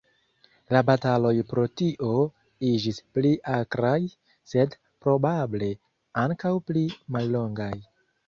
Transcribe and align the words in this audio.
La 0.75 0.79
bataloj 0.85 1.33
pro 1.49 1.65
tio 1.81 2.15
iĝis 2.69 2.97
pli 3.17 3.33
akraj, 3.57 3.99
sed 4.53 4.73
probable 5.05 5.71
ankaŭ 6.25 6.55
pli 6.71 6.85
mallongaj. 7.17 7.73